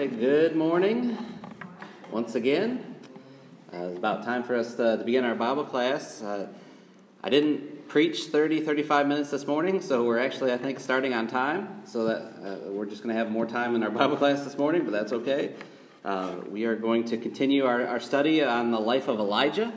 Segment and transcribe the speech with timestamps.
[0.00, 1.14] right, good morning
[2.10, 2.96] once again.
[3.70, 6.22] Uh, it's about time for us to, to begin our Bible class.
[6.22, 6.48] Uh,
[7.22, 11.28] I didn't preach 30, 35 minutes this morning, so we're actually, I think, starting on
[11.28, 11.82] time.
[11.84, 14.56] So that uh, we're just going to have more time in our Bible class this
[14.56, 15.52] morning, but that's okay.
[16.02, 19.70] Uh, we are going to continue our, our study on the life of Elijah.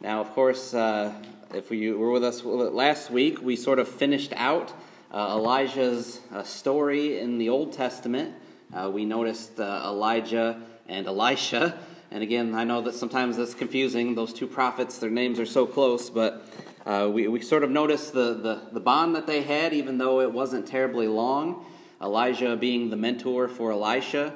[0.00, 1.12] Now, of course, uh,
[1.52, 4.72] if you were with us last week, we sort of finished out
[5.10, 8.36] uh, Elijah's story in the Old Testament.
[8.74, 10.58] Uh, we noticed uh, Elijah
[10.88, 11.78] and Elisha.
[12.10, 14.14] And again, I know that sometimes that's confusing.
[14.14, 16.46] Those two prophets, their names are so close, but
[16.86, 20.20] uh, we, we sort of noticed the, the, the bond that they had, even though
[20.20, 21.66] it wasn't terribly long.
[22.00, 24.32] Elijah being the mentor for Elisha,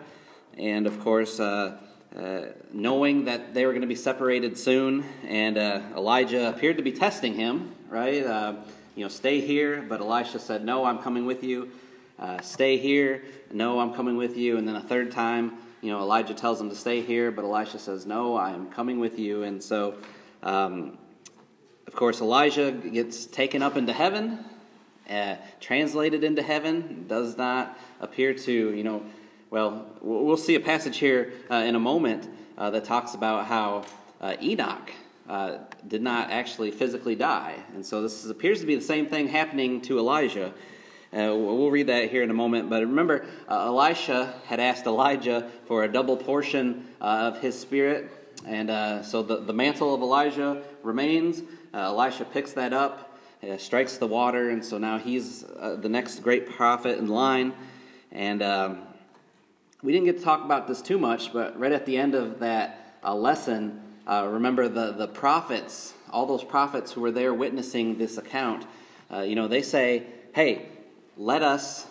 [0.58, 1.78] and of course, uh,
[2.14, 2.40] uh,
[2.72, 6.92] knowing that they were going to be separated soon, and uh, Elijah appeared to be
[6.92, 8.56] testing him, right?
[8.94, 11.70] you know, stay here, but Elisha said, No, I'm coming with you
[12.18, 13.22] uh, stay here.
[13.52, 14.56] No, I'm coming with you.
[14.56, 17.78] And then a third time, you know, Elijah tells him to stay here, but Elisha
[17.78, 19.42] says, No, I am coming with you.
[19.42, 19.96] And so,
[20.42, 20.98] um,
[21.86, 24.44] of course, Elijah gets taken up into heaven,
[25.08, 29.04] uh, translated into heaven, does not appear to, you know,
[29.50, 33.84] well, we'll see a passage here uh, in a moment uh, that talks about how
[34.20, 34.90] uh, Enoch.
[35.28, 35.58] Uh,
[35.88, 37.56] did not actually physically die.
[37.74, 40.54] And so this is, appears to be the same thing happening to Elijah.
[41.12, 42.68] Uh, we'll read that here in a moment.
[42.68, 48.10] But remember, uh, Elisha had asked Elijah for a double portion uh, of his spirit.
[48.44, 51.42] And uh, so the, the mantle of Elijah remains.
[51.72, 56.20] Uh, Elisha picks that up, uh, strikes the water, and so now he's the next
[56.20, 57.54] great prophet in line.
[58.10, 58.82] And um,
[59.82, 62.40] we didn't get to talk about this too much, but right at the end of
[62.40, 68.66] that lesson, remember the, the prophets, all those prophets who were there witnessing this account,
[69.22, 70.68] you know, they say, hey,
[71.16, 71.86] let us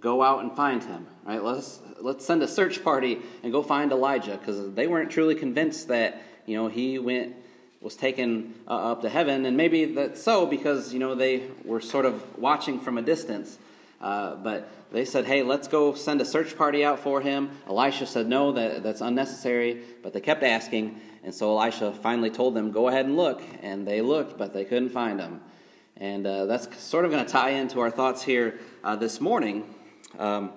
[0.00, 1.06] go out and find him.
[1.24, 1.42] Right?
[1.42, 5.88] Let's let's send a search party and go find Elijah because they weren't truly convinced
[5.88, 7.36] that you know he went
[7.80, 11.80] was taken uh, up to heaven, and maybe that's so because you know they were
[11.80, 13.58] sort of watching from a distance.
[14.00, 18.06] Uh, but they said, "Hey, let's go send a search party out for him." Elisha
[18.06, 22.72] said, "No, that, that's unnecessary." But they kept asking, and so Elisha finally told them,
[22.72, 25.40] "Go ahead and look." And they looked, but they couldn't find him.
[25.98, 29.64] And uh, that's sort of going to tie into our thoughts here uh, this morning.
[30.18, 30.52] Um,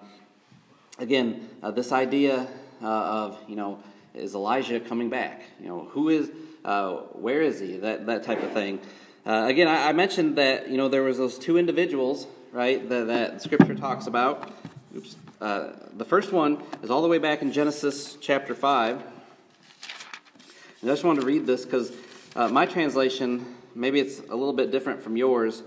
[0.98, 2.46] again, uh, this idea
[2.82, 3.82] uh, of, you know,
[4.14, 5.44] is Elijah coming back?
[5.62, 6.30] You know, who is,
[6.66, 7.78] uh, where is he?
[7.78, 8.82] That, that type of thing.
[9.26, 13.08] Uh, again, I, I, mentioned that, you know, there was those two individuals, right, that,
[13.08, 14.52] that Scripture talks about.
[14.94, 15.16] Oops.
[15.40, 18.96] the first one is all the way back in Genesis chapter 5.
[20.82, 21.94] And I just wanted to read this because
[22.36, 25.64] my translation maybe it's a little bit different from yours.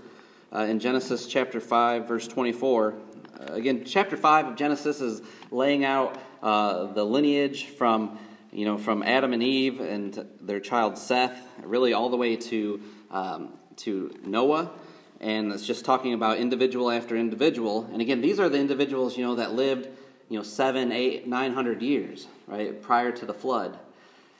[0.53, 2.93] Uh, in Genesis chapter 5, verse 24.
[2.93, 8.19] Uh, again, chapter 5 of Genesis is laying out uh, the lineage from,
[8.51, 12.81] you know, from Adam and Eve and their child Seth, really all the way to,
[13.09, 14.71] um, to Noah.
[15.19, 17.89] And it's just talking about individual after individual.
[17.91, 19.87] And again, these are the individuals, you know, that lived,
[20.29, 23.79] you know, seven, eight, nine hundred years, right, prior to the flood.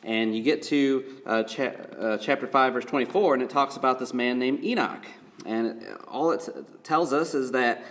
[0.04, 4.00] And you get to uh, cha- uh, chapter 5, verse 24, and it talks about
[4.00, 5.06] this man named Enoch.
[5.46, 6.48] And all it
[6.84, 7.86] tells us is that,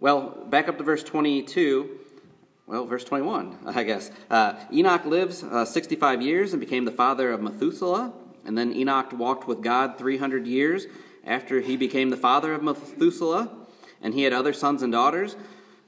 [0.00, 2.00] well, back up to verse 22.
[2.66, 4.10] Well, verse 21, I guess.
[4.30, 8.12] Uh, Enoch lives uh, 65 years and became the father of Methuselah.
[8.46, 10.86] And then Enoch walked with God 300 years
[11.26, 13.50] after he became the father of Methuselah.
[14.02, 15.36] And he had other sons and daughters.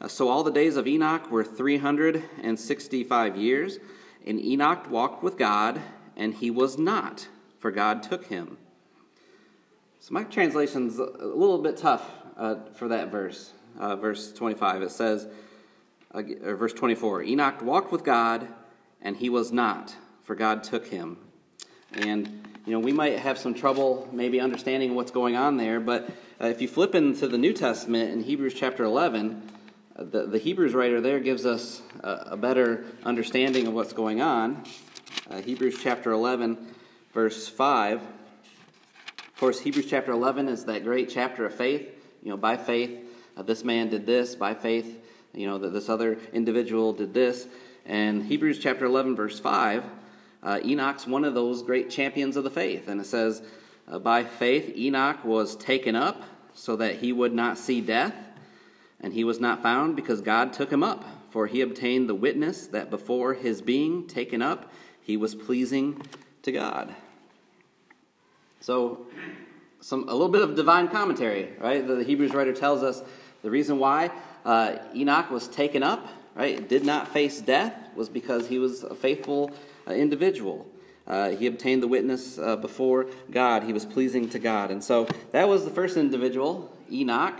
[0.00, 3.78] Uh, so all the days of Enoch were 365 years.
[4.26, 5.80] And Enoch walked with God,
[6.16, 7.28] and he was not,
[7.58, 8.58] for God took him.
[10.00, 14.82] So my translation's a little bit tough uh, for that verse, uh, verse 25.
[14.82, 15.28] It says,
[16.12, 18.48] uh, verse 24, Enoch walked with God,
[19.00, 21.18] and he was not, for God took him.
[21.92, 26.10] And, you know, we might have some trouble maybe understanding what's going on there, but
[26.40, 29.42] uh, if you flip into the New Testament in Hebrews chapter 11,
[29.98, 34.62] the, the Hebrews writer there gives us a, a better understanding of what's going on.
[35.30, 36.58] Uh, Hebrews chapter 11,
[37.14, 38.02] verse 5.
[38.02, 41.88] Of course, Hebrews chapter 11 is that great chapter of faith.
[42.22, 42.98] You know, by faith,
[43.36, 44.34] uh, this man did this.
[44.34, 45.02] By faith,
[45.32, 47.46] you know, that this other individual did this.
[47.86, 49.84] And Hebrews chapter 11, verse 5,
[50.42, 52.88] uh, Enoch's one of those great champions of the faith.
[52.88, 53.42] And it says,
[53.88, 56.22] uh, By faith, Enoch was taken up
[56.54, 58.25] so that he would not see death
[59.00, 62.66] and he was not found because God took him up, for he obtained the witness
[62.68, 64.70] that before his being taken up,
[65.00, 66.02] he was pleasing
[66.42, 66.94] to God.
[68.60, 69.06] So,
[69.80, 71.86] some, a little bit of divine commentary, right?
[71.86, 73.02] The, Hebrews writer tells us
[73.42, 74.10] the reason why
[74.44, 78.94] uh, Enoch was taken up right, did not face death was because he was a
[78.94, 79.50] faithful
[79.88, 80.66] uh, individual.
[81.06, 83.62] Uh, he obtained the witness uh, before God.
[83.62, 84.70] He was pleasing to God.
[84.70, 87.38] And so that was the first individual, Enoch.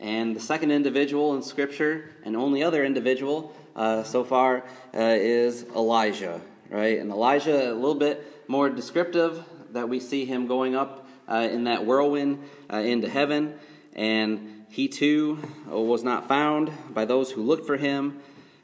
[0.00, 4.64] And the second individual in Scripture, and only other individual uh, so far,
[4.94, 6.98] uh, is Elijah, right?
[6.98, 11.64] And Elijah, a little bit more descriptive, that we see him going up uh, in
[11.64, 12.42] that whirlwind
[12.72, 13.54] uh, into heaven.
[13.94, 18.20] And he too was not found by those who looked for him.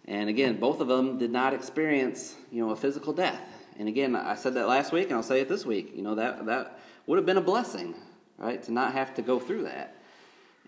[0.06, 3.42] And again, both of them did not experience, you know, a physical death.
[3.78, 5.92] And again, I said that last week, and I'll say it this week.
[5.94, 7.94] You know, that, that would have been a blessing,
[8.38, 9.94] right, to not have to go through that.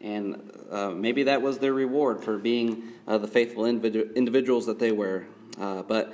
[0.01, 4.79] And uh, maybe that was their reward for being uh, the faithful individu- individuals that
[4.79, 5.27] they were.
[5.59, 6.13] Uh, but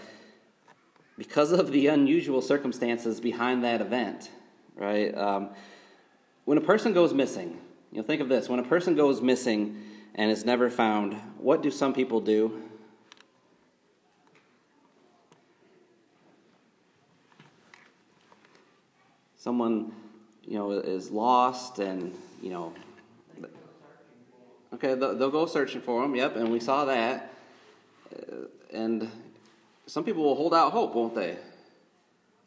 [1.19, 4.31] because of the unusual circumstances behind that event,
[4.75, 5.51] right, um,
[6.45, 7.59] when a person goes missing,
[7.93, 9.83] you know, think of this when a person goes missing
[10.15, 12.63] and is never found, what do some people do?
[19.45, 19.93] someone
[20.43, 22.73] you know is lost and you know
[24.75, 27.33] okay they'll go searching for them yep and we saw that.
[28.15, 29.11] Uh, and
[29.87, 31.37] some people will hold out hope won't they?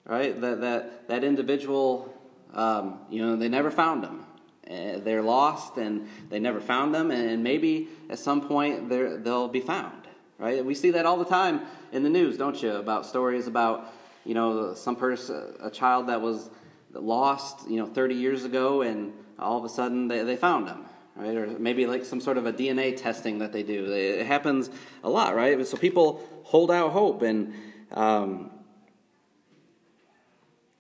[0.05, 0.39] Right?
[0.39, 2.13] That that that individual
[2.53, 4.25] um, you know they never found them
[4.69, 9.61] uh, they're lost and they never found them and maybe at some point they'll be
[9.61, 9.93] found.
[10.37, 10.63] Right?
[10.63, 13.93] We see that all the time in the news don't you about stories about
[14.25, 16.49] you know some person a child that was
[16.93, 20.85] lost, you know, 30 years ago, and all of a sudden they, they found him,
[21.17, 21.35] right?
[21.35, 23.91] Or maybe like some sort of a DNA testing that they do.
[23.91, 24.69] It happens
[25.03, 25.65] a lot, right?
[25.65, 27.53] So people hold out hope, and
[27.91, 28.51] um,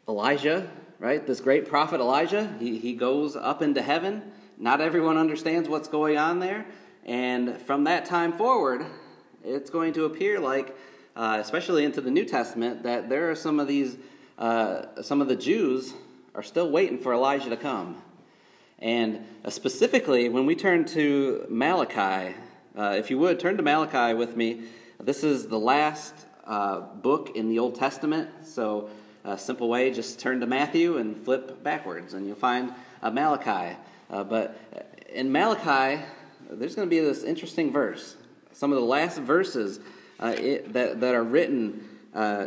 [0.07, 0.69] Elijah,
[0.99, 1.25] right?
[1.25, 4.31] This great prophet Elijah, he, he goes up into heaven.
[4.57, 6.65] Not everyone understands what's going on there,
[7.05, 8.85] and from that time forward,
[9.43, 10.75] it's going to appear like,
[11.15, 13.97] uh, especially into the New Testament, that there are some of these.
[14.37, 15.95] Uh, some of the Jews
[16.35, 17.99] are still waiting for Elijah to come.
[18.79, 22.35] And uh, specifically, when we turn to Malachi,
[22.77, 24.65] uh, if you would turn to Malachi with me,
[24.99, 26.13] this is the last
[26.45, 28.29] uh, book in the Old Testament.
[28.43, 28.89] So,
[29.23, 32.71] a simple way, just turn to Matthew and flip backwards, and you'll find
[33.01, 33.75] uh, Malachi.
[34.11, 34.55] Uh, but
[35.11, 36.03] in Malachi,
[36.51, 38.15] there's going to be this interesting verse.
[38.51, 39.79] Some of the last verses
[40.21, 41.83] it, that, that are written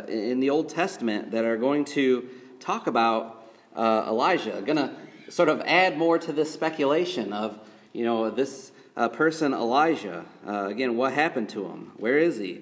[0.07, 2.27] in the Old Testament that are going to
[2.59, 4.61] talk about Elijah.
[4.65, 4.91] Going to
[5.31, 7.57] sort of add more to this speculation of,
[7.93, 10.25] you know, this uh, person, Elijah.
[10.45, 11.93] Uh, again, what happened to him?
[11.95, 12.61] Where is he?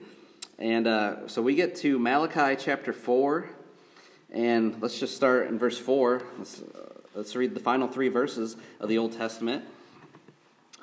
[0.59, 3.49] And uh, so we get to Malachi chapter 4,
[4.31, 6.21] and let's just start in verse 4.
[6.37, 9.65] Let's, uh, let's read the final three verses of the Old Testament.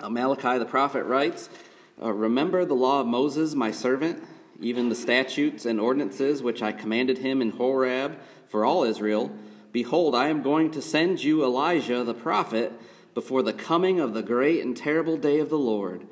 [0.00, 1.48] Uh, Malachi the prophet writes,
[1.98, 4.22] Remember the law of Moses, my servant,
[4.60, 8.18] even the statutes and ordinances which I commanded him in Horeb
[8.48, 9.30] for all Israel
[9.76, 12.72] Behold, I am going to send you Elijah the prophet
[13.12, 16.06] before the coming of the great and terrible day of the Lord.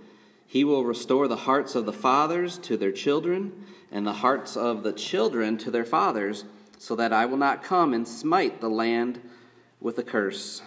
[0.46, 4.82] He will restore the hearts of the fathers to their children, and the hearts of
[4.82, 6.44] the children to their fathers,
[6.76, 9.18] so that I will not come and smite the land
[9.80, 10.60] with a curse.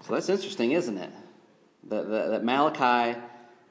[0.00, 1.12] So that's interesting, isn't it?
[1.84, 3.16] That, that, that Malachi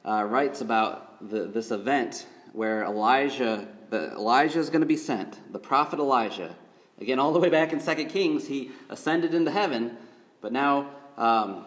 [0.05, 5.59] uh, writes about the, this event where Elijah, Elijah is going to be sent, the
[5.59, 6.55] prophet Elijah
[6.99, 9.97] Again, all the way back in 2 Kings, he ascended into heaven,
[10.41, 11.65] but now, um,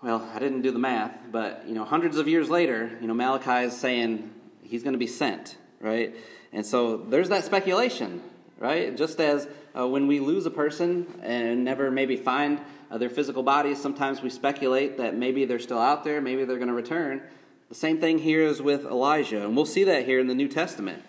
[0.00, 3.14] well, I didn't do the math, but, you know, hundreds of years later, you know,
[3.14, 4.30] Malachi is saying
[4.62, 6.14] he's going to be sent, right?
[6.52, 8.22] And so there's that speculation,
[8.58, 8.96] right?
[8.96, 12.60] Just as uh, when we lose a person and never maybe find
[12.90, 16.58] uh, their physical bodies, sometimes we speculate that maybe they're still out there, maybe they're
[16.58, 17.20] going to return.
[17.68, 20.46] The same thing here is with Elijah, and we'll see that here in the New
[20.46, 21.02] Testament.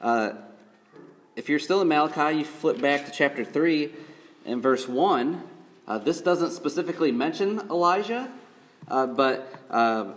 [0.00, 0.34] Uh,
[1.34, 3.92] if you're still in Malachi, you flip back to chapter 3
[4.44, 5.42] and verse 1.
[5.88, 8.30] Uh, this doesn't specifically mention Elijah,
[8.88, 10.12] uh, but uh,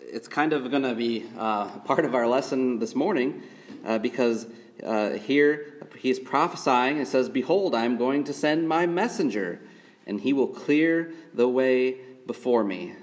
[0.00, 3.42] it's kind of going to be uh, part of our lesson this morning
[3.86, 4.46] uh, because
[4.84, 9.60] uh, here he's prophesying and says, Behold, I am going to send my messenger,
[10.06, 12.94] and he will clear the way before me.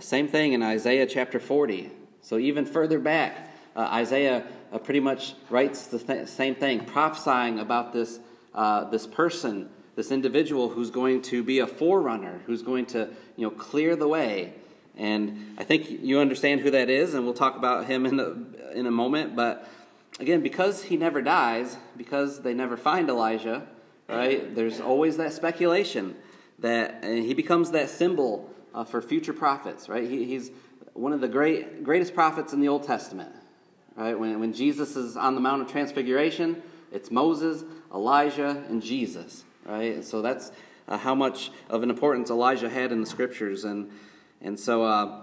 [0.00, 1.90] same thing in Isaiah chapter 40.
[2.20, 7.92] So even further back, Isaiah uh, pretty much writes the th- same thing, prophesying about
[7.92, 8.18] this,
[8.54, 13.46] uh, this person, this individual who's going to be a forerunner, who's going to you
[13.46, 14.54] know, clear the way.
[14.96, 18.76] And I think you understand who that is, and we'll talk about him in a,
[18.76, 19.34] in a moment.
[19.34, 19.66] But
[20.20, 23.66] again, because he never dies, because they never find Elijah,
[24.08, 26.14] right, there's always that speculation
[26.58, 30.08] that he becomes that symbol uh, for future prophets, right?
[30.08, 30.50] He, he's
[30.92, 33.34] one of the great, greatest prophets in the Old Testament.
[33.96, 34.18] Right?
[34.18, 39.44] When, when Jesus is on the Mount of Transfiguration, it's Moses, Elijah, and Jesus.
[39.64, 39.94] Right?
[39.94, 40.50] And so that's
[40.88, 43.64] uh, how much of an importance Elijah had in the scriptures.
[43.64, 43.90] And,
[44.40, 45.20] and so uh,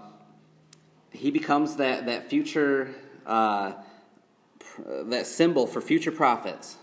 [1.12, 2.94] he becomes that, that future,
[3.26, 3.74] uh,
[5.06, 6.78] that symbol for future prophets.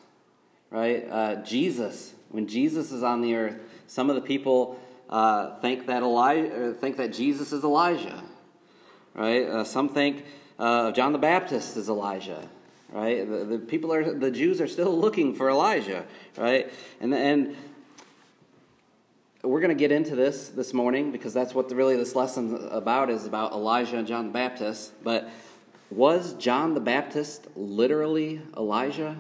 [0.71, 1.07] Right?
[1.09, 4.79] Uh, Jesus, when Jesus is on the earth, some of the people
[5.09, 8.23] uh, think, that Eli- think that Jesus is Elijah.
[9.15, 9.47] Right?
[9.47, 10.25] Uh, some think
[10.59, 12.49] John the Baptist is Elijah
[12.93, 13.29] right?
[13.29, 16.05] The, the, people are the Jews are still looking for Elijah,
[16.37, 16.73] right?
[17.01, 17.57] And and
[19.43, 22.69] we're going to get into this this morning because that's what the, really this lesson
[22.71, 24.93] about is about Elijah and John the Baptist.
[25.05, 25.29] But
[25.91, 29.17] was John the Baptist literally Elijah?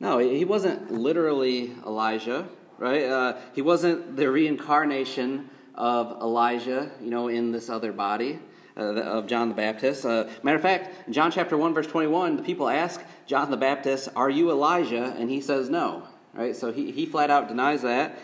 [0.00, 2.48] No, he wasn't literally Elijah,
[2.78, 3.04] right?
[3.04, 8.40] Uh, he wasn't the reincarnation of Elijah, you know, in this other body
[8.76, 10.04] uh, of John the Baptist.
[10.04, 14.08] Uh, matter of fact, John chapter 1, verse 21, the people ask John the Baptist,
[14.16, 15.14] Are you Elijah?
[15.16, 16.02] And he says no.
[16.34, 16.54] Right?
[16.54, 18.18] So he, he flat out denies that.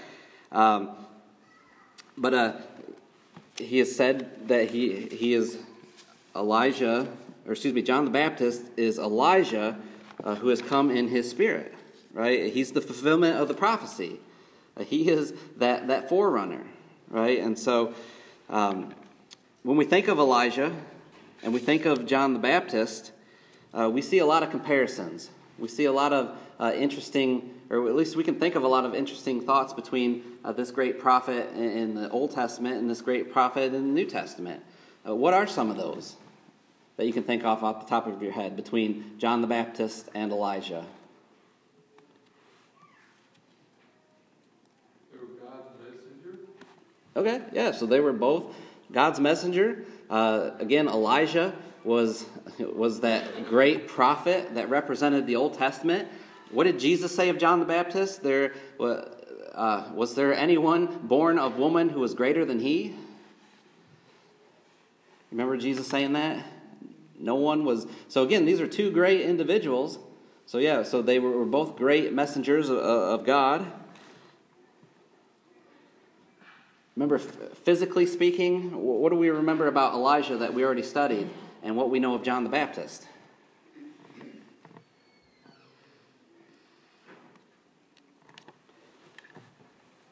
[0.50, 0.90] Um,
[2.18, 2.52] but uh,
[3.56, 5.58] he has said that he, he is
[6.34, 7.06] Elijah,
[7.46, 9.78] or excuse me, John the Baptist is Elijah
[10.24, 11.72] uh, who has come in his spirit.
[12.12, 12.52] Right?
[12.52, 14.18] He's the fulfillment of the prophecy.
[14.76, 16.64] Uh, he is that, that forerunner.
[17.14, 17.38] Right?
[17.38, 17.94] And so.
[18.50, 18.92] Um,
[19.64, 20.76] when we think of Elijah
[21.42, 23.12] and we think of John the Baptist,
[23.72, 25.30] uh, we see a lot of comparisons.
[25.58, 28.68] We see a lot of uh, interesting, or at least we can think of a
[28.68, 33.00] lot of interesting thoughts between uh, this great prophet in the Old Testament and this
[33.00, 34.62] great prophet in the New Testament.
[35.08, 36.16] Uh, what are some of those
[36.98, 40.10] that you can think off off the top of your head between John the Baptist
[40.14, 40.84] and Elijah?
[47.16, 48.54] Okay, yeah, so they were both
[48.90, 49.84] God's messenger.
[50.10, 51.54] Uh, again, Elijah
[51.84, 52.24] was,
[52.58, 56.08] was that great prophet that represented the Old Testament.
[56.50, 58.22] What did Jesus say of John the Baptist?
[58.22, 62.96] There, uh, was there anyone born of woman who was greater than he?
[65.30, 66.44] Remember Jesus saying that?
[67.18, 67.86] No one was.
[68.08, 69.98] So, again, these are two great individuals.
[70.46, 73.66] So, yeah, so they were both great messengers of, of God.
[76.96, 81.28] Remember, physically speaking, what do we remember about Elijah that we already studied
[81.62, 83.06] and what we know of John the Baptist?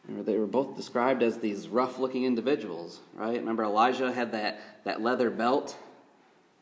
[0.09, 3.39] Remember, they were both described as these rough looking individuals, right?
[3.39, 5.77] Remember, Elijah had that, that leather belt,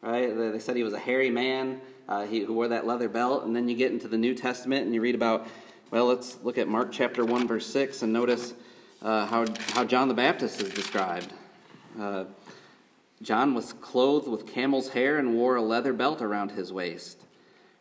[0.03, 0.37] right?
[0.37, 3.45] They said he was a hairy man uh, he, who wore that leather belt.
[3.45, 5.49] And then you get into the New Testament and you read about,
[5.91, 8.53] well, let's look at Mark chapter 1, verse 6, and notice
[9.03, 11.33] uh, how, how John the Baptist is described.
[11.99, 12.25] Uh,
[13.23, 17.23] John was clothed with camel's hair and wore a leather belt around his waist.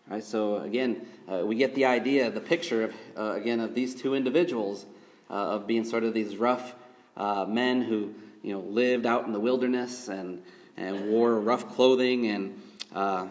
[0.09, 3.93] Right, so again, uh, we get the idea, the picture of uh, again of these
[3.93, 4.85] two individuals
[5.29, 6.73] uh, of being sort of these rough
[7.15, 10.41] uh, men who you know lived out in the wilderness and
[10.77, 12.59] and wore rough clothing and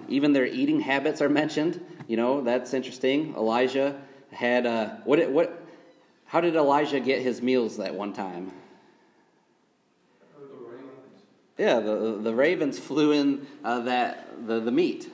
[0.09, 1.85] even their eating habits are mentioned.
[2.07, 3.35] You know that's interesting.
[3.35, 4.65] Elijah had
[5.05, 5.58] what what
[6.29, 8.53] how did Elijah get his meals that one time?
[11.57, 15.11] Yeah, the, the ravens flew in uh, that the, the meat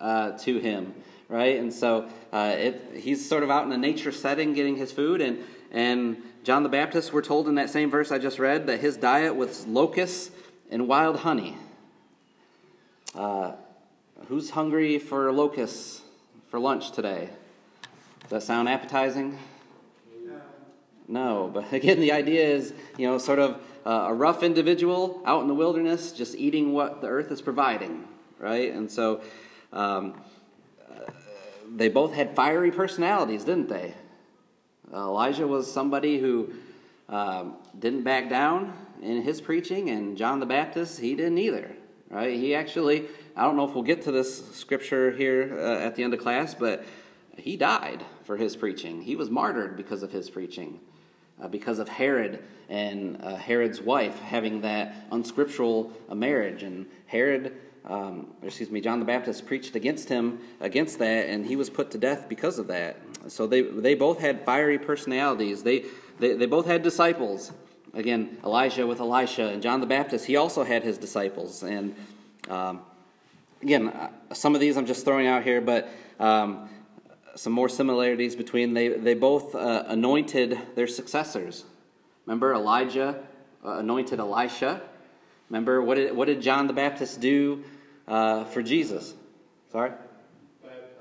[0.00, 0.94] uh, to him,
[1.28, 1.58] right?
[1.58, 5.20] And so uh, it, he's sort of out in a nature setting getting his food.
[5.20, 8.80] And, and John the Baptist, we're told in that same verse I just read, that
[8.80, 10.30] his diet was locusts
[10.70, 11.56] and wild honey.
[13.14, 13.52] Uh,
[14.28, 16.00] who's hungry for locusts
[16.48, 17.28] for lunch today?
[18.22, 19.38] Does that sound appetizing?
[21.08, 25.42] No, but again, the idea is, you know, sort of uh, a rough individual out
[25.42, 28.06] in the wilderness just eating what the earth is providing,
[28.38, 28.72] right?
[28.72, 29.20] And so
[29.72, 30.20] um,
[30.90, 31.10] uh,
[31.74, 33.94] they both had fiery personalities, didn't they?
[34.92, 36.52] Uh, Elijah was somebody who
[37.08, 38.72] um, didn't back down
[39.02, 41.70] in his preaching, and John the Baptist, he didn't either,
[42.10, 42.34] right?
[42.34, 43.04] He actually,
[43.36, 46.20] I don't know if we'll get to this scripture here uh, at the end of
[46.20, 46.84] class, but
[47.36, 49.02] he died for his preaching.
[49.02, 50.80] He was martyred because of his preaching
[51.40, 56.62] uh, because of Herod and uh, Herod's wife having that unscriptural uh, marriage.
[56.62, 61.56] And Herod, um, excuse me, John the Baptist preached against him, against that, and he
[61.56, 62.96] was put to death because of that.
[63.28, 65.62] So they, they both had fiery personalities.
[65.62, 65.84] They,
[66.18, 67.52] they, they both had disciples.
[67.94, 71.62] Again, Elijah with Elisha, and John the Baptist, he also had his disciples.
[71.62, 71.94] And
[72.48, 72.82] um,
[73.62, 75.88] again, uh, some of these I'm just throwing out here, but
[76.18, 76.68] um,
[77.36, 81.64] some more similarities between they, they both uh, anointed their successors.
[82.24, 83.22] Remember, Elijah
[83.64, 84.80] uh, anointed Elisha.
[85.50, 87.62] Remember, what did, what did John the Baptist do
[88.08, 89.14] uh, for Jesus?
[89.70, 89.92] Sorry?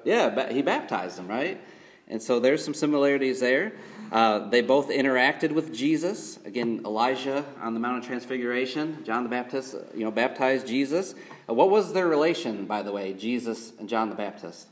[0.04, 1.60] Yeah, he baptized him, right?
[2.08, 3.74] And so there's some similarities there.
[4.12, 6.38] Uh, they both interacted with Jesus.
[6.46, 11.16] Again, Elijah on the Mount of Transfiguration, John the Baptist, you know, baptized Jesus.
[11.50, 14.68] Uh, what was their relation, by the way, Jesus and John the Baptist?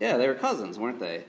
[0.00, 1.24] Yeah, they were cousins, weren't they?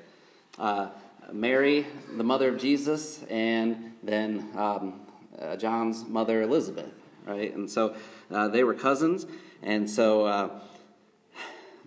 [0.58, 0.88] Uh,
[1.34, 1.86] Mary,
[2.16, 5.01] the mother of Jesus, and then um,
[5.38, 6.94] uh, John's mother, Elizabeth,
[7.25, 7.54] right?
[7.54, 7.98] And so
[8.32, 9.25] uh, they were cousins,
[9.62, 10.50] and so uh,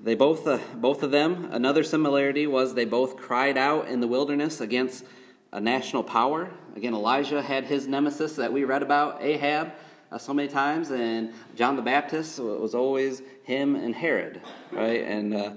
[0.03, 1.49] they both, uh, both of them.
[1.53, 5.07] Another similarity was they both cried out in the wilderness against
[5.53, 6.50] a national power.
[6.76, 9.73] Again, Elijah had his nemesis that we read about, Ahab,
[10.12, 15.03] uh, so many times, and John the Baptist was always him and Herod, right?
[15.03, 15.50] And uh,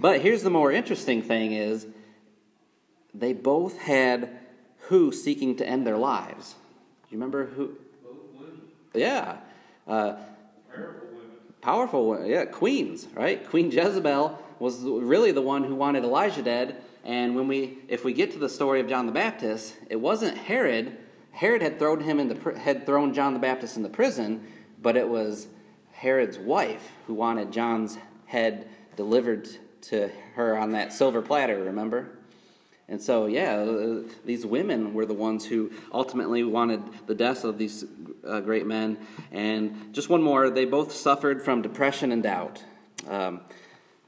[0.00, 1.86] but here's the more interesting thing: is
[3.14, 4.38] they both had
[4.88, 6.54] who seeking to end their lives.
[6.54, 7.76] Do you remember who?
[8.94, 9.36] Yeah.
[9.86, 10.16] Uh,
[10.72, 11.30] powerful women.
[11.60, 13.46] Powerful, yeah, queens, right?
[13.48, 16.82] Queen Jezebel was really the one who wanted Elijah dead.
[17.04, 20.36] And when we, if we get to the story of John the Baptist, it wasn't
[20.36, 20.96] Herod.
[21.32, 24.46] Herod had thrown him in the had thrown John the Baptist in the prison,
[24.80, 25.48] but it was
[25.92, 29.48] Herod's wife who wanted John's head delivered
[29.88, 31.64] to her on that silver platter.
[31.64, 32.08] Remember?
[32.88, 37.58] And so, yeah, uh, these women were the ones who ultimately wanted the deaths of
[37.58, 37.84] these
[38.26, 38.98] uh, great men.
[39.32, 42.62] And just one more they both suffered from depression and doubt.
[43.08, 43.40] Um,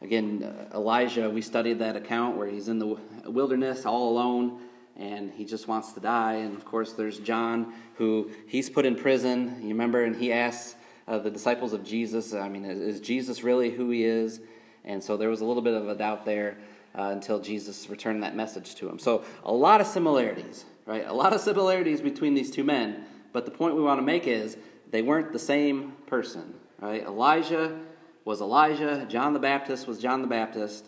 [0.00, 4.60] again, uh, Elijah, we studied that account where he's in the wilderness all alone
[4.96, 6.34] and he just wants to die.
[6.34, 9.56] And of course, there's John, who he's put in prison.
[9.62, 13.70] You remember, and he asks uh, the disciples of Jesus, I mean, is Jesus really
[13.70, 14.40] who he is?
[14.88, 16.56] And so there was a little bit of a doubt there
[16.98, 18.98] uh, until Jesus returned that message to him.
[18.98, 21.06] So, a lot of similarities, right?
[21.06, 24.26] A lot of similarities between these two men, but the point we want to make
[24.26, 24.56] is
[24.90, 27.04] they weren't the same person, right?
[27.04, 27.78] Elijah
[28.24, 30.86] was Elijah, John the Baptist was John the Baptist,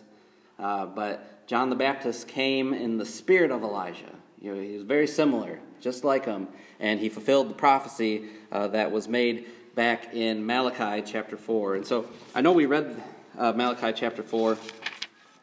[0.59, 4.15] uh, but John the Baptist came in the spirit of Elijah.
[4.41, 6.47] You know, he was very similar, just like him,
[6.79, 9.45] and he fulfilled the prophecy uh, that was made
[9.75, 11.75] back in Malachi chapter 4.
[11.75, 13.01] And so I know we read
[13.37, 14.57] uh, Malachi chapter 4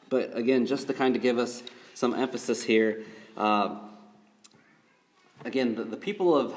[0.09, 1.63] but again, just to kind of give us
[1.95, 3.03] some emphasis here,
[3.37, 3.77] uh,
[5.45, 6.55] again, the, the, people of,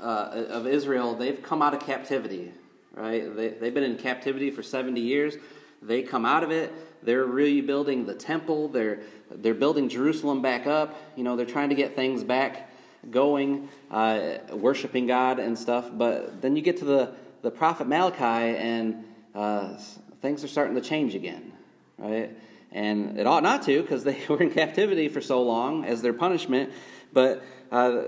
[0.00, 2.52] uh, of Israel, they've come out of captivity,
[2.94, 3.34] right?
[3.36, 5.36] They, they've been in captivity for 70 years.
[5.82, 6.72] They come out of it.
[7.02, 8.68] They're rebuilding the temple.
[8.68, 10.96] They're, they're building Jerusalem back up.
[11.16, 12.70] You know, they're trying to get things back
[13.10, 15.90] going, uh, worshiping God and stuff.
[15.92, 19.76] But then you get to the, the prophet Malachi, and uh,
[20.24, 21.52] things are starting to change again,
[21.98, 22.34] right?
[22.72, 26.14] And it ought not to because they were in captivity for so long as their
[26.14, 26.72] punishment.
[27.12, 28.04] But uh,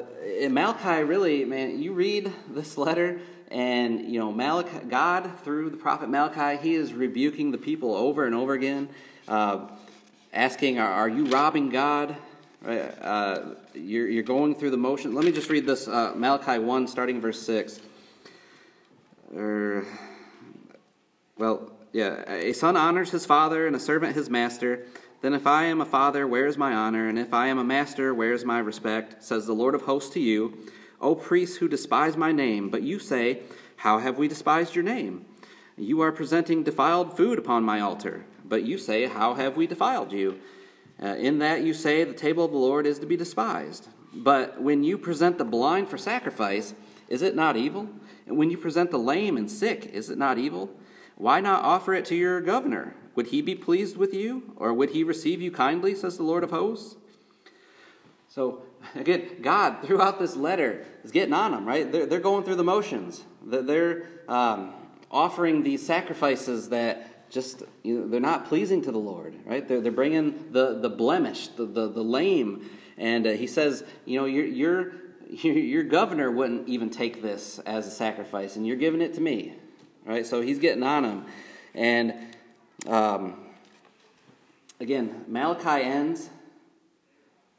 [0.48, 6.08] Malachi, really, man, you read this letter, and you know, Malachi, God through the prophet
[6.08, 8.88] Malachi, he is rebuking the people over and over again,
[9.28, 9.68] uh,
[10.32, 12.16] asking, are, are, you robbing God?"
[12.66, 15.14] Uh, you're, you're, going through the motion.
[15.14, 17.78] Let me just read this uh, Malachi one, starting verse six.
[19.36, 19.86] Er,
[21.36, 24.86] well, yeah, a son honors his father and a servant his master.
[25.22, 27.08] Then if I am a father, where is my honor?
[27.08, 29.22] And if I am a master, where is my respect?
[29.22, 30.56] Says the Lord of hosts to you,
[31.00, 32.68] O priests who despise my name.
[32.68, 33.40] But you say,
[33.76, 35.24] How have we despised your name?
[35.76, 38.24] You are presenting defiled food upon my altar.
[38.44, 40.38] But you say, How have we defiled you?
[41.02, 43.88] Uh, in that you say, The table of the Lord is to be despised.
[44.12, 46.74] But when you present the blind for sacrifice,
[47.08, 47.88] is it not evil?
[48.26, 50.70] And when you present the lame and sick, is it not evil?
[51.16, 52.94] Why not offer it to your governor?
[53.14, 56.44] Would he be pleased with you, or would he receive you kindly, says the Lord
[56.44, 56.96] of hosts?
[58.28, 58.62] So,
[58.94, 61.90] again, God, throughout this letter, is getting on them, right?
[61.90, 63.24] They're, they're going through the motions.
[63.42, 64.74] They're um,
[65.10, 69.66] offering these sacrifices that just, you know, they're not pleasing to the Lord, right?
[69.66, 72.68] They're, they're bringing the, the blemish, the, the, the lame.
[72.98, 74.92] And uh, he says, you know, your, your,
[75.30, 79.54] your governor wouldn't even take this as a sacrifice, and you're giving it to me
[80.06, 80.24] right?
[80.24, 81.24] So he's getting on him.
[81.74, 82.14] And
[82.86, 83.36] um,
[84.80, 86.30] again, Malachi ends,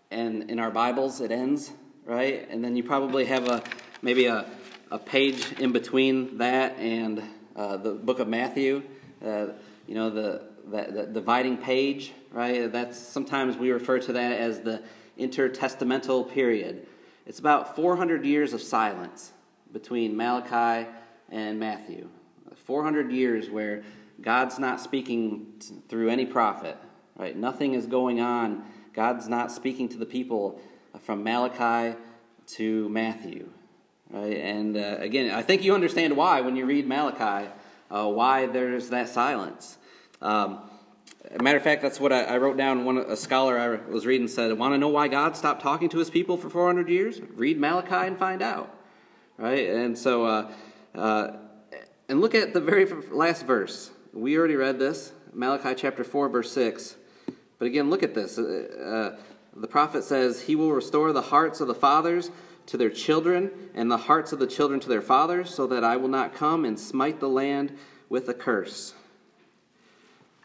[0.09, 1.71] and in our Bibles it ends,
[2.05, 2.47] right?
[2.49, 3.61] And then you probably have a
[4.01, 4.49] maybe a,
[4.89, 7.21] a page in between that and
[7.55, 8.81] uh, the book of Matthew.
[9.23, 9.47] Uh,
[9.87, 12.71] you know, the, the, the dividing page, right?
[12.71, 14.83] That's sometimes we refer to that as the
[15.17, 16.85] intertestamental period.
[17.25, 19.31] It's about 400 years of silence
[19.73, 20.87] between Malachi
[21.29, 22.09] and Matthew.
[22.67, 23.83] 400 years where
[24.21, 25.53] God's not speaking
[25.87, 26.77] through any prophet,
[27.15, 27.35] right?
[27.35, 28.65] Nothing is going on.
[28.93, 30.59] God's not speaking to the people
[31.03, 31.97] from Malachi
[32.47, 33.49] to Matthew.
[34.09, 34.37] Right?
[34.37, 37.49] And uh, again, I think you understand why when you read Malachi,
[37.89, 39.77] uh, why there's that silence.
[40.21, 40.59] Um,
[41.41, 42.83] matter of fact, that's what I, I, wrote down.
[42.83, 45.99] One a scholar I was reading said, "Want to know why God stopped talking to
[45.99, 47.21] His people for 400 years?
[47.35, 48.73] Read Malachi and find out."
[49.37, 49.69] Right?
[49.69, 50.51] And so, uh,
[50.95, 51.31] uh,
[52.09, 53.91] and look at the very last verse.
[54.13, 56.95] We already read this, Malachi chapter 4, verse 6.
[57.59, 58.37] But again, look at this.
[58.37, 59.21] Uh, uh,
[59.55, 62.31] the prophet says, He will restore the hearts of the fathers
[62.67, 65.95] to their children, and the hearts of the children to their fathers, so that I
[65.95, 67.77] will not come and smite the land
[68.09, 68.93] with a curse.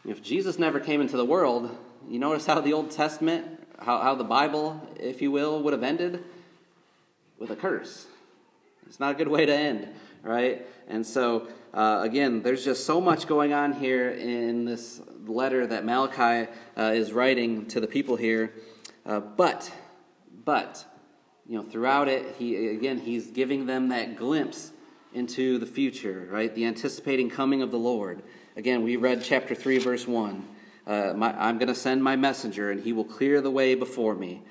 [0.05, 1.77] If Jesus never came into the world,
[2.09, 5.83] you notice how the Old Testament, how, how the Bible, if you will, would have
[5.83, 6.23] ended?
[7.39, 8.07] With a curse.
[8.87, 9.89] It's not a good way to end,
[10.23, 10.65] right?
[10.87, 15.85] And so, uh, again, there's just so much going on here in this letter that
[15.85, 18.53] Malachi uh, is writing to the people here.
[19.05, 19.71] Uh, but,
[20.45, 20.85] but,
[21.47, 24.71] you know, throughout it, he again he's giving them that glimpse
[25.13, 26.55] into the future, right?
[26.55, 28.23] The anticipating coming of the Lord.
[28.55, 30.47] Again, we read chapter three, verse one.
[30.87, 34.15] Uh, my, I'm going to send my messenger, and he will clear the way before
[34.15, 34.41] me.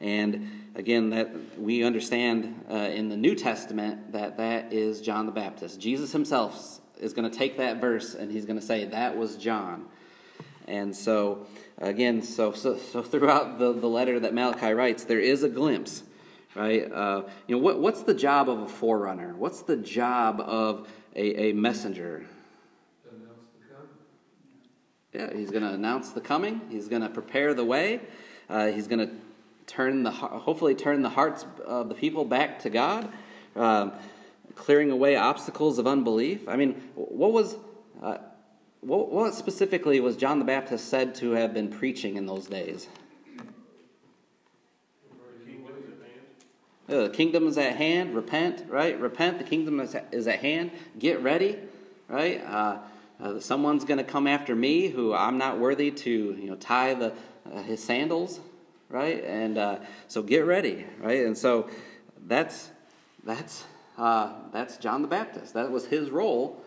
[0.00, 5.32] And again, that we understand uh, in the New Testament that that is John the
[5.32, 5.80] Baptist.
[5.80, 9.36] Jesus himself is going to take that verse and he's going to say that was
[9.36, 9.86] John.
[10.68, 11.46] And so,
[11.78, 16.02] again, so so, so throughout the, the letter that Malachi writes, there is a glimpse,
[16.54, 16.90] right?
[16.92, 19.34] Uh, you know, what, what's the job of a forerunner?
[19.34, 22.26] What's the job of a, a messenger?
[25.14, 26.60] Yeah, he's going to announce the coming.
[26.68, 28.00] He's going to prepare the way.
[28.50, 29.14] Uh, he's going to
[29.66, 33.08] turn the hopefully turn the hearts of the people back to God,
[33.54, 33.92] um,
[34.54, 36.48] clearing away obstacles of unbelief.
[36.48, 37.56] I mean, what was
[38.02, 38.18] uh,
[38.80, 42.88] what, what specifically was John the Baptist said to have been preaching in those days?
[46.86, 48.14] The kingdom is at hand.
[48.14, 48.98] Repent, right?
[49.00, 49.38] Repent.
[49.38, 50.70] The kingdom is at, is at hand.
[50.98, 51.58] Get ready,
[52.08, 52.40] right?
[52.46, 52.78] Uh,
[53.20, 56.94] uh, someone's going to come after me who I'm not worthy to, you know, tie
[56.94, 57.12] the
[57.52, 58.40] uh, his sandals,
[58.88, 59.24] right?
[59.24, 61.26] And uh, so get ready, right?
[61.26, 61.68] And so
[62.26, 62.70] that's
[63.24, 63.64] that's
[63.98, 65.54] uh, that's John the Baptist.
[65.54, 66.62] That was his role,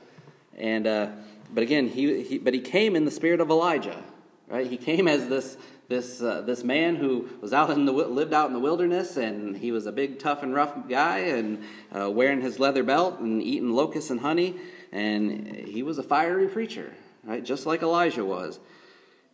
[0.58, 1.10] and uh,
[1.54, 4.04] but again, he, he but he came in the spirit of Elijah,
[4.48, 4.68] right?
[4.68, 8.48] He came as this this uh, this man who was out in the lived out
[8.48, 11.64] in the wilderness, and he was a big, tough, and rough guy, and
[11.96, 14.56] uh, wearing his leather belt and eating locusts and honey,
[14.92, 17.44] and he was a fiery preacher, right?
[17.44, 18.60] Just like Elijah was,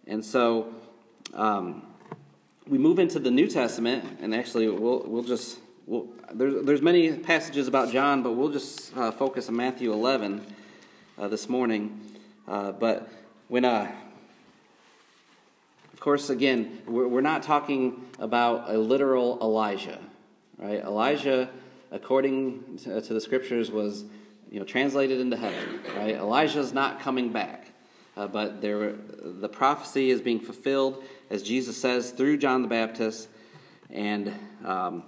[0.07, 0.73] and so.
[1.33, 1.81] Um,
[2.67, 7.13] we move into the New Testament, and actually, we'll, we'll just, we'll, there's, there's many
[7.13, 10.45] passages about John, but we'll just uh, focus on Matthew 11
[11.17, 12.01] uh, this morning.
[12.47, 13.07] Uh, but
[13.49, 13.91] when, uh,
[15.93, 19.99] of course, again, we're, we're not talking about a literal Elijah,
[20.57, 20.79] right?
[20.79, 21.49] Elijah,
[21.91, 24.05] according to, to the scriptures, was
[24.49, 26.15] you know, translated into heaven, right?
[26.15, 27.67] Elijah's not coming back.
[28.17, 33.27] Uh, but there, the prophecy is being fulfilled, as Jesus says, through John the Baptist.
[33.89, 34.33] And,
[34.63, 35.03] um,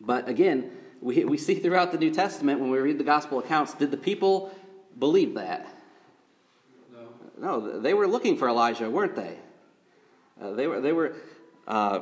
[0.00, 3.74] but again, we, we see throughout the New Testament, when we read the gospel accounts,
[3.74, 4.54] did the people
[4.98, 5.66] believe that?
[6.92, 7.58] No.
[7.60, 9.36] No, they were looking for Elijah, weren't they?
[10.40, 11.14] Uh, they were, they were
[11.66, 12.00] uh,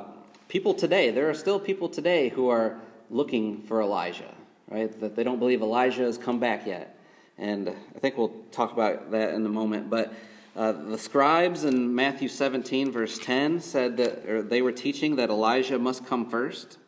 [0.49, 4.35] people today, there are still people today who are looking for Elijah,
[4.69, 5.01] right?
[5.01, 6.99] That they don't believe Elijah has come back yet.
[7.39, 9.89] And I think we'll talk about that in a moment.
[9.89, 10.13] But
[10.57, 15.79] uh, the scribes in Matthew 17, verse 10, said that they were teaching that Elijah
[15.79, 16.79] must come first.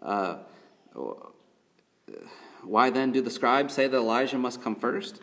[0.00, 0.36] Uh,
[2.62, 5.20] why then do the scribes say that Elijah must come first?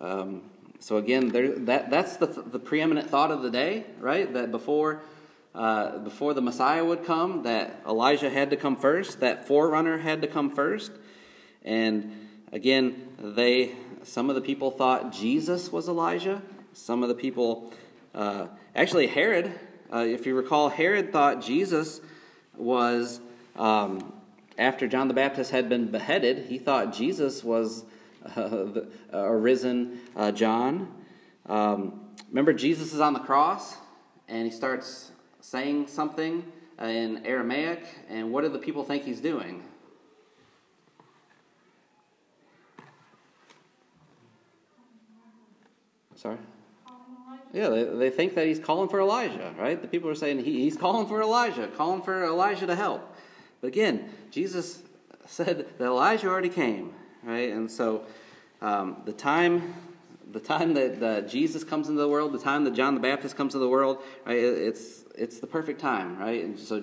[0.00, 0.42] Um,
[0.78, 4.32] so again, there, that, that's the, the preeminent thought of the day, right?
[4.32, 5.02] That before,
[5.54, 10.22] uh, before the Messiah would come, that Elijah had to come first, that forerunner had
[10.22, 10.92] to come first.
[11.64, 13.72] And Again, they
[14.04, 16.40] some of the people thought Jesus was Elijah.
[16.74, 17.72] Some of the people,
[18.16, 19.52] uh, actually, Herod,
[19.92, 22.00] uh, if you recall, Herod thought Jesus
[22.56, 23.20] was,
[23.54, 24.12] um,
[24.58, 27.84] after John the Baptist had been beheaded, he thought Jesus was
[28.36, 30.92] uh, the, a risen uh, John.
[31.46, 33.76] Um, remember, Jesus is on the cross
[34.26, 36.44] and he starts saying something
[36.80, 39.62] in Aramaic, and what do the people think he's doing?
[46.16, 46.38] Sorry?
[47.54, 49.80] Yeah, they, they think that he's calling for Elijah, right?
[49.80, 53.16] The people are saying he, he's calling for Elijah, calling for Elijah to help.
[53.60, 54.82] But again, Jesus
[55.24, 57.50] said that Elijah already came, right?
[57.50, 58.04] And so
[58.60, 59.74] um, the time
[60.32, 63.36] the time that uh, Jesus comes into the world, the time that John the Baptist
[63.36, 64.36] comes into the world, right?
[64.36, 66.42] It's it's the perfect time, right?
[66.44, 66.82] And so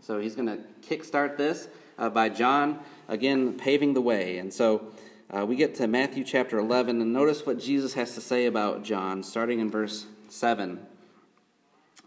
[0.00, 4.38] So he's going to kickstart this uh, by John, again, paving the way.
[4.38, 4.92] And so
[5.30, 8.82] uh, we get to Matthew chapter 11, and notice what Jesus has to say about
[8.82, 10.80] John, starting in verse 7.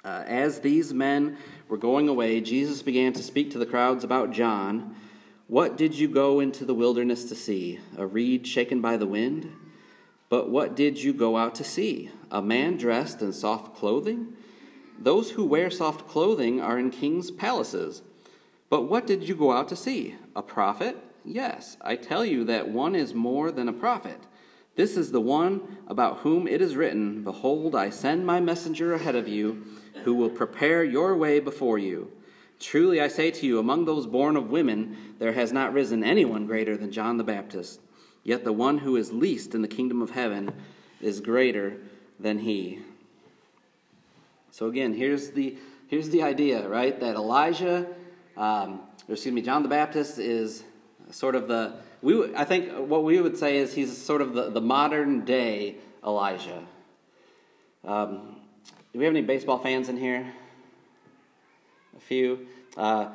[0.04, 4.32] Uh, as these men were going away, Jesus began to speak to the crowds about
[4.32, 4.96] John.
[5.46, 7.80] What did you go into the wilderness to see?
[7.96, 9.52] A reed shaken by the wind?
[10.28, 12.10] But what did you go out to see?
[12.32, 14.34] A man dressed in soft clothing?
[14.98, 18.02] Those who wear soft clothing are in kings' palaces.
[18.70, 20.16] But what did you go out to see?
[20.36, 20.98] A prophet?
[21.24, 24.20] Yes, I tell you that one is more than a prophet.
[24.76, 29.16] This is the one about whom it is written Behold, I send my messenger ahead
[29.16, 29.66] of you,
[30.04, 32.12] who will prepare your way before you.
[32.60, 36.46] Truly I say to you, among those born of women, there has not risen anyone
[36.46, 37.82] greater than John the Baptist.
[38.24, 40.54] Yet the one who is least in the kingdom of heaven
[41.02, 41.78] is greater
[42.20, 42.80] than he.
[44.52, 45.58] So again, here's the
[45.88, 47.00] here's the idea, right?
[47.00, 47.88] That Elijah,
[48.38, 50.64] um, excuse me, John the Baptist is
[51.12, 54.50] sort of the we I think what we would say is he's sort of the,
[54.50, 56.64] the modern day Elijah.
[57.84, 58.38] Um,
[58.94, 60.34] do we have any baseball fans in here?
[61.96, 62.48] A few.
[62.76, 63.10] Uh,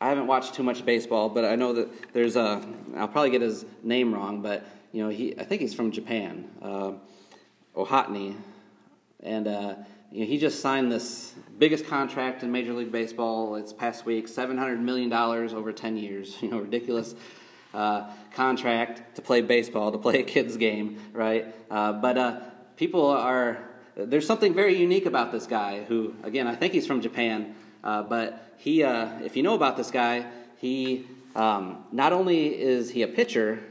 [0.00, 2.62] I haven't watched too much baseball, but I know that there's a.
[2.96, 5.38] I'll probably get his name wrong, but you know, he.
[5.38, 6.92] I think he's from Japan, uh,
[9.22, 9.74] and uh,
[10.14, 13.56] you know, he just signed this biggest contract in Major League Baseball.
[13.56, 16.36] It's past week, seven hundred million dollars over ten years.
[16.44, 17.16] You know, ridiculous
[17.72, 21.52] uh, contract to play baseball, to play a kid's game, right?
[21.68, 22.40] Uh, but uh,
[22.76, 23.58] people are,
[23.96, 28.04] there's something very unique about this guy who, again, I think he's from Japan, uh,
[28.04, 30.26] but he, uh, if you know about this guy,
[30.58, 33.64] he um, not only is he a pitcher,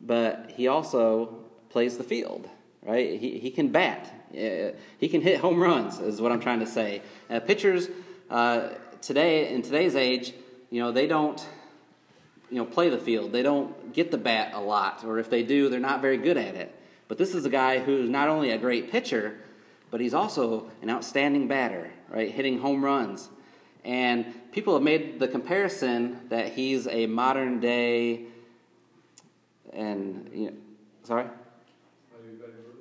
[0.00, 2.48] but he also plays the field,
[2.82, 3.20] right?
[3.20, 4.12] He, he can bat.
[4.32, 7.02] Uh, he can hit home runs, is what I'm trying to say.
[7.46, 7.88] pitchers
[9.00, 10.32] today, in today's age,
[10.70, 11.46] you know, they don't
[12.50, 13.32] you know, play the field.
[13.32, 16.36] They don't get the bat a lot, or if they do, they're not very good
[16.36, 16.74] at it.
[17.08, 19.38] But this is a guy who's not only a great pitcher,
[19.90, 22.30] but he's also an outstanding batter, right?
[22.30, 23.28] Hitting home runs.
[23.84, 28.24] And people have made the comparison that he's a modern day
[29.72, 30.56] and you know,
[31.04, 31.26] sorry?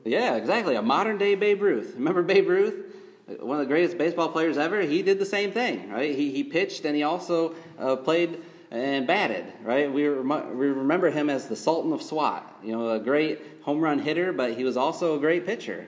[0.06, 0.76] Yeah, exactly.
[0.76, 1.96] A modern day Babe Ruth.
[1.96, 2.94] Remember Babe Ruth?
[3.40, 4.82] One of the greatest baseball players ever.
[4.82, 6.16] He did the same thing, right?
[6.16, 8.40] He, he pitched and he also uh, played
[8.70, 9.92] and batted, right?
[9.92, 13.80] We, rem- we remember him as the Sultan of SWAT, you know, a great home
[13.80, 15.88] run hitter, but he was also a great pitcher.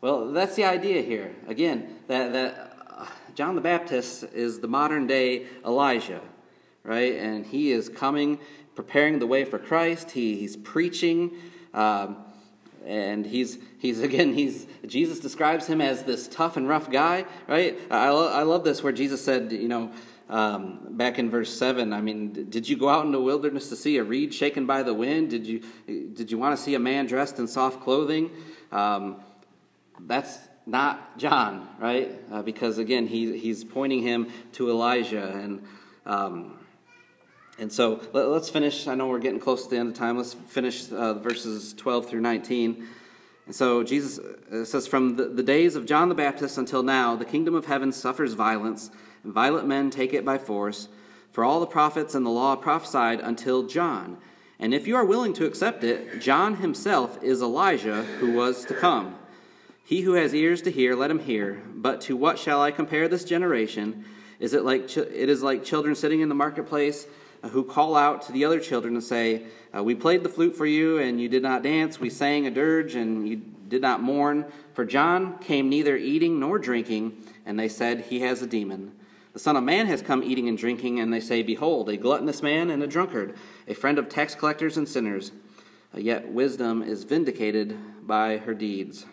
[0.00, 1.32] Well, that's the idea here.
[1.46, 6.20] Again, that, that uh, John the Baptist is the modern day Elijah,
[6.82, 7.14] right?
[7.14, 8.40] And he is coming,
[8.74, 10.10] preparing the way for Christ.
[10.10, 11.36] He, he's preaching.
[11.72, 12.16] Um,
[12.86, 17.78] and he's he's again he's jesus describes him as this tough and rough guy right?
[17.90, 19.90] I, lo- I love this where jesus said you know
[20.28, 23.76] um, back in verse 7 i mean did you go out in the wilderness to
[23.76, 25.30] see a reed shaken by the wind?
[25.30, 28.30] Did you did you want to see a man dressed in soft clothing?
[28.70, 29.22] Um,
[30.00, 32.10] that's not john right?
[32.30, 35.28] Uh, because again he, he's pointing him to elijah.
[35.28, 35.62] And
[36.06, 36.58] um,
[37.58, 40.16] and so let, us finish i know we're getting close to the end of time
[40.16, 42.86] let's finish uh, verses 12 through 19
[43.46, 47.14] and so jesus uh, says from the, the days of john the baptist until now
[47.16, 48.90] the kingdom of heaven suffers violence
[49.24, 50.88] and violent men take it by force.
[51.32, 54.18] For all the prophets and the law prophesied until John.
[54.58, 58.74] And if you are willing to accept it, John himself is Elijah who was to
[58.74, 59.16] come.
[59.84, 61.62] He who has ears to hear, let him hear.
[61.74, 64.04] But to what shall I compare this generation?
[64.38, 67.06] Is it like it is like children sitting in the marketplace
[67.50, 69.44] who call out to the other children and say,
[69.76, 72.00] uh, "We played the flute for you, and you did not dance.
[72.00, 76.58] We sang a dirge, and you did not mourn." For John came neither eating nor
[76.58, 78.92] drinking, and they said, "He has a demon."
[79.32, 82.42] The Son of Man has come eating and drinking, and they say, Behold, a gluttonous
[82.42, 83.34] man and a drunkard,
[83.66, 85.32] a friend of tax collectors and sinners.
[85.94, 89.06] Uh, yet wisdom is vindicated by her deeds.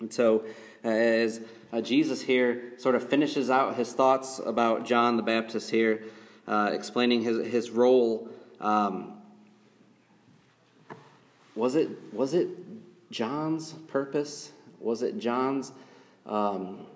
[0.00, 0.44] And so,
[0.84, 1.40] uh, as
[1.72, 6.02] uh, Jesus here sort of finishes out his thoughts about John the Baptist here,
[6.46, 8.28] uh, explaining his, his role,
[8.60, 9.14] um,
[11.54, 12.48] was, it, was it
[13.10, 14.52] John's purpose?
[14.80, 15.72] Was it John's.
[16.26, 16.86] Um,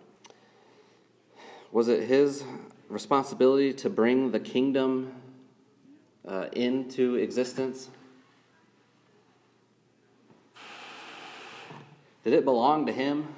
[1.72, 2.42] was it his
[2.88, 5.12] responsibility to bring the kingdom
[6.26, 7.90] uh, into existence?
[12.24, 13.28] Did it belong to him?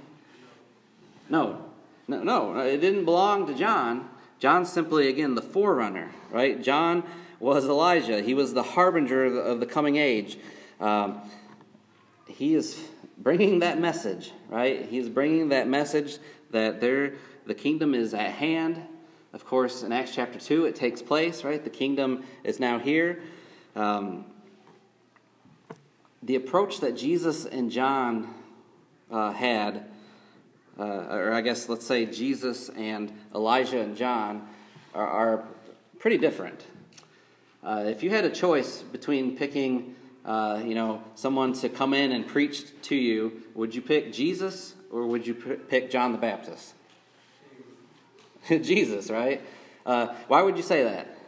[1.28, 1.64] No.
[2.06, 4.08] No, no, it didn't belong to John.
[4.38, 6.62] John's simply, again, the forerunner, right?
[6.62, 7.04] John
[7.40, 8.20] was Elijah.
[8.22, 10.38] He was the harbinger of the, of the coming age.
[10.80, 11.20] Um,
[12.26, 12.80] he is
[13.16, 14.86] bringing that message, right?
[14.86, 16.18] He's bringing that message
[16.50, 17.14] that there
[17.46, 18.82] the kingdom is at hand.
[19.32, 21.62] of course, in Acts chapter 2, it takes place, right?
[21.62, 23.22] The kingdom is now here.
[23.74, 24.26] Um,
[26.22, 28.34] the approach that Jesus and John
[29.10, 29.86] uh, had,
[30.78, 34.48] uh, or I guess let's say Jesus and Elijah and John,
[34.94, 35.44] are, are
[35.98, 36.64] pretty different.
[37.62, 42.12] Uh, if you had a choice between picking, uh, you know, someone to come in
[42.12, 46.74] and preach to you, would you pick Jesus or would you pick John the Baptist?
[48.48, 49.42] Jesus, right?
[49.84, 51.18] Uh, why would you say that?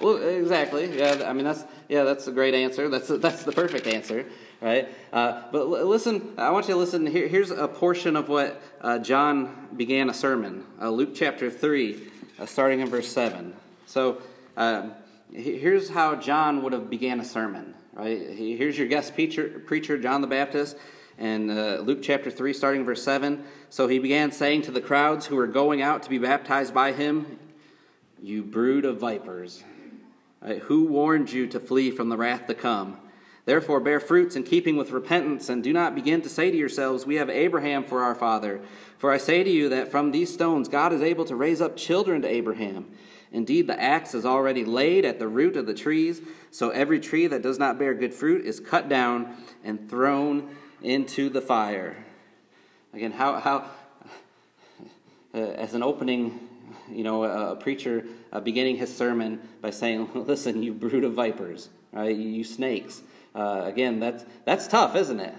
[0.00, 0.98] Well, exactly.
[0.98, 2.88] Yeah, I mean that's yeah, that's a great answer.
[2.88, 4.24] That's that's the perfect answer,
[4.62, 4.88] right?
[5.12, 7.06] Uh, but l- listen, I want you to listen.
[7.06, 10.64] Here, here's a portion of what uh, John began a sermon.
[10.80, 13.54] Uh, Luke chapter three, uh, starting in verse seven.
[13.84, 14.22] So
[14.56, 14.94] um,
[15.34, 17.74] here's how John would have began a sermon.
[17.92, 18.18] Right?
[18.30, 20.78] Here's your guest preacher, preacher John the Baptist.
[21.18, 23.44] And uh, Luke chapter 3, starting verse 7.
[23.68, 26.92] So he began saying to the crowds who were going out to be baptized by
[26.92, 27.38] him,
[28.20, 29.62] You brood of vipers,
[30.42, 30.58] right?
[30.60, 32.98] who warned you to flee from the wrath to come?
[33.44, 37.04] Therefore, bear fruits in keeping with repentance, and do not begin to say to yourselves,
[37.04, 38.60] We have Abraham for our father.
[38.98, 41.76] For I say to you that from these stones God is able to raise up
[41.76, 42.86] children to Abraham.
[43.32, 47.26] Indeed, the axe is already laid at the root of the trees, so every tree
[47.26, 51.96] that does not bear good fruit is cut down and thrown into the fire.
[52.92, 53.70] Again, how, how
[55.34, 56.48] uh, as an opening,
[56.90, 61.14] you know, a, a preacher uh, beginning his sermon by saying, Listen, you brood of
[61.14, 62.14] vipers, right?
[62.14, 63.02] You, you snakes.
[63.34, 65.34] Uh, again, that's, that's tough, isn't it?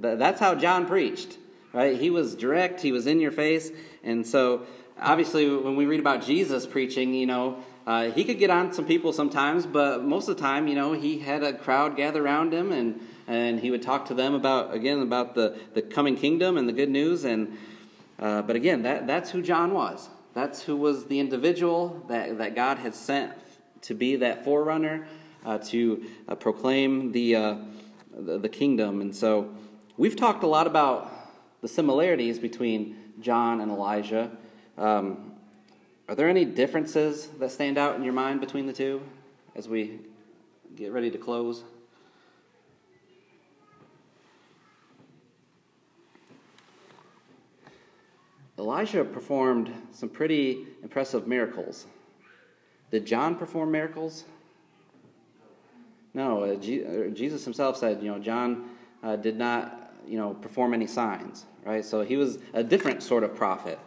[0.00, 1.36] That's how John preached,
[1.72, 1.98] right?
[1.98, 3.70] He was direct, he was in your face.
[4.02, 4.66] And so,
[5.00, 8.86] obviously, when we read about Jesus preaching, you know, uh, he could get on some
[8.86, 12.54] people sometimes, but most of the time, you know, he had a crowd gather around
[12.54, 16.56] him and and he would talk to them about again about the, the coming kingdom
[16.56, 17.56] and the good news and
[18.18, 22.54] uh, but again that, that's who john was that's who was the individual that, that
[22.54, 23.32] god had sent
[23.82, 25.06] to be that forerunner
[25.44, 27.56] uh, to uh, proclaim the, uh,
[28.16, 29.02] the, the kingdom.
[29.02, 29.54] And so
[29.98, 31.12] we've talked a lot about
[31.60, 34.30] the similarities between john and elijah.
[34.76, 35.32] Um,
[36.08, 39.02] are there any differences that stand out in your mind between the two
[39.54, 40.00] as we
[40.74, 41.62] get ready to close
[48.58, 51.86] Elijah performed some pretty impressive miracles.
[52.90, 54.24] Did John perform miracles?
[56.12, 58.68] No, uh, uh, Jesus himself said, you know, John
[59.02, 61.84] uh, did not, you know, perform any signs, right?
[61.84, 63.80] So he was a different sort of prophet.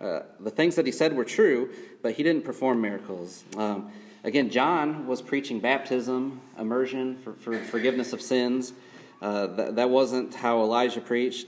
[0.00, 1.68] Uh, the things that he said were true,
[2.02, 3.44] but he didn't perform miracles.
[3.58, 3.92] Um,
[4.24, 8.72] again, John was preaching baptism, immersion for, for forgiveness of sins.
[9.20, 11.46] That, that wasn't how Elijah preached.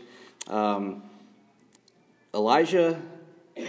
[0.49, 1.03] Um,
[2.35, 3.01] Elijah,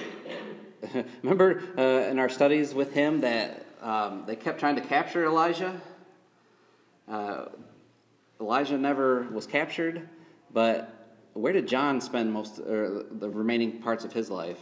[1.24, 5.80] remember uh, in our studies with him that um, they kept trying to capture Elijah?
[7.08, 7.46] Uh,
[8.40, 10.08] Elijah never was captured,
[10.54, 10.94] but
[11.34, 14.60] where did John spend most or the remaining parts of his life?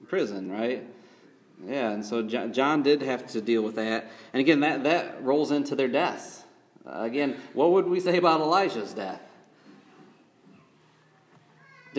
[0.00, 0.86] In prison, right?
[1.66, 4.10] Yeah, and so John did have to deal with that.
[4.32, 6.44] And again, that, that rolls into their deaths.
[6.86, 9.20] Uh, again, what would we say about Elijah's death?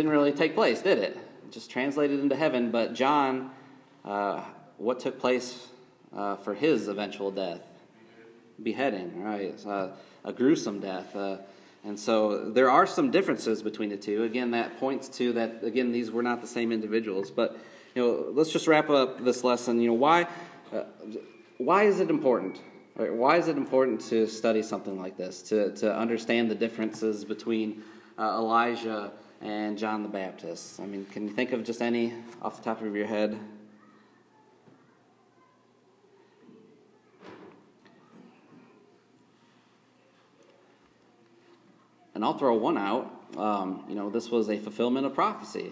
[0.01, 1.15] Didn't really take place, did it?
[1.51, 2.71] Just translated into heaven.
[2.71, 3.51] But John,
[4.03, 4.43] uh,
[4.77, 5.67] what took place
[6.15, 7.61] uh, for his eventual death?
[8.63, 9.63] Beheading, right?
[9.63, 9.89] Uh,
[10.25, 11.15] a gruesome death.
[11.15, 11.37] Uh,
[11.83, 14.23] and so there are some differences between the two.
[14.23, 17.29] Again, that points to that, again, these were not the same individuals.
[17.29, 17.59] But,
[17.93, 19.79] you know, let's just wrap up this lesson.
[19.79, 20.27] You know, why,
[20.73, 20.83] uh,
[21.59, 22.59] why is it important?
[22.95, 23.13] Right?
[23.13, 27.83] Why is it important to study something like this, to, to understand the differences between
[28.17, 30.79] uh, Elijah and John the Baptist.
[30.79, 33.37] I mean, can you think of just any off the top of your head?
[42.13, 43.11] And I'll throw one out.
[43.37, 45.71] Um, you know, this was a fulfillment of prophecy,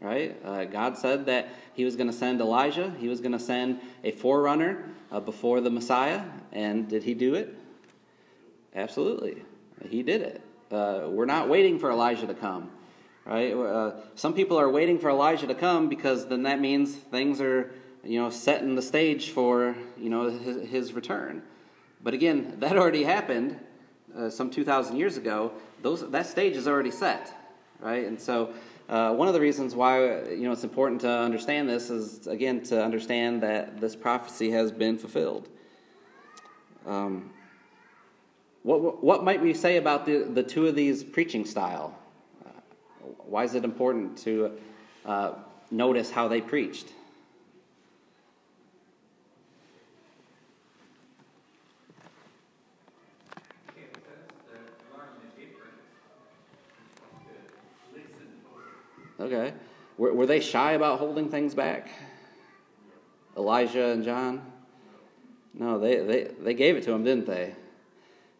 [0.00, 0.38] right?
[0.44, 3.80] Uh, God said that He was going to send Elijah, He was going to send
[4.04, 6.22] a forerunner uh, before the Messiah.
[6.52, 7.58] And did He do it?
[8.74, 9.42] Absolutely.
[9.88, 10.40] He did it.
[10.70, 12.70] Uh, we're not waiting for Elijah to come,
[13.24, 13.52] right?
[13.52, 17.72] Uh, some people are waiting for Elijah to come because then that means things are,
[18.04, 21.42] you know, setting the stage for, you know, his, his return.
[22.02, 23.58] But again, that already happened
[24.16, 25.52] uh, some 2,000 years ago.
[25.82, 27.34] Those, that stage is already set,
[27.80, 28.06] right?
[28.06, 28.52] And so
[28.88, 32.62] uh, one of the reasons why, you know, it's important to understand this is, again,
[32.64, 35.48] to understand that this prophecy has been fulfilled.
[36.86, 37.30] Um,
[38.62, 41.96] what, what might we say about the, the two of these preaching style?
[43.30, 44.58] Why is it important to
[45.06, 45.32] uh,
[45.70, 46.88] notice how they preached?
[59.20, 59.52] Okay.
[59.98, 61.90] Were, were they shy about holding things back?
[63.36, 64.42] Elijah and John?
[65.54, 67.54] No, they, they, they gave it to him, didn't they?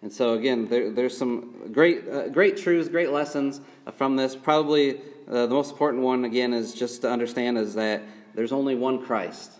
[0.02, 3.60] And so, again, there, there's some great, uh, great truths, great lessons
[3.96, 4.34] from this.
[4.34, 4.98] Probably
[5.28, 8.02] uh, the most important one, again, is just to understand is that
[8.34, 9.52] there's only one Christ,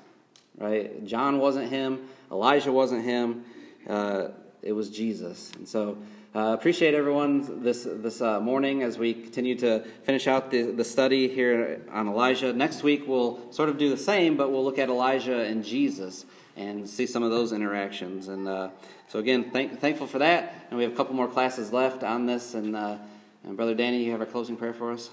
[0.57, 1.05] right?
[1.05, 3.45] John wasn't him, Elijah wasn't him,
[3.87, 4.29] uh,
[4.63, 5.53] it was Jesus.
[5.57, 5.99] And so,
[6.33, 10.85] uh, appreciate everyone this this uh, morning as we continue to finish out the, the
[10.85, 12.53] study here on Elijah.
[12.53, 16.25] Next week we'll sort of do the same, but we'll look at Elijah and Jesus
[16.61, 18.29] and see some of those interactions.
[18.29, 18.71] And uh,
[19.09, 20.55] so again, thank, thankful for that.
[20.69, 22.55] And we have a couple more classes left on this.
[22.55, 22.99] And, uh,
[23.45, 25.11] and Brother Danny, you have our closing prayer for us.